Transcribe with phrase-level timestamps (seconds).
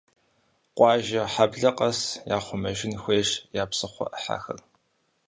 [0.77, 1.99] Къуажэ, хьэблэ къэс
[2.35, 3.29] яхъумэжын хуейщ
[3.61, 4.59] я псыхъуэ Ӏыхьэхэр.